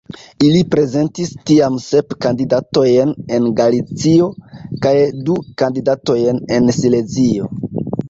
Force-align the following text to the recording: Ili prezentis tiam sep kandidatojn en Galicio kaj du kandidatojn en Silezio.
Ili 0.43 0.59
prezentis 0.75 1.33
tiam 1.49 1.77
sep 1.83 2.15
kandidatojn 2.27 3.13
en 3.37 3.47
Galicio 3.61 4.33
kaj 4.89 4.97
du 5.31 5.39
kandidatojn 5.63 6.45
en 6.59 6.77
Silezio. 6.83 7.57